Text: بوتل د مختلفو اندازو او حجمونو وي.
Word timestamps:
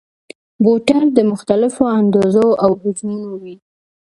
بوتل 0.63 1.03
د 1.17 1.19
مختلفو 1.31 1.83
اندازو 1.99 2.47
او 2.63 2.71
حجمونو 2.81 3.31
وي. 3.41 3.55